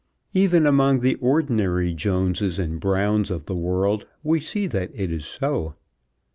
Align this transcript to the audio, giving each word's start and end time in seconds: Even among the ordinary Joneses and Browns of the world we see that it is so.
Even 0.33 0.65
among 0.65 1.01
the 1.01 1.13
ordinary 1.21 1.93
Joneses 1.93 2.57
and 2.57 2.79
Browns 2.79 3.29
of 3.29 3.45
the 3.45 3.55
world 3.55 4.07
we 4.23 4.39
see 4.39 4.65
that 4.65 4.89
it 4.95 5.11
is 5.11 5.27
so. 5.27 5.75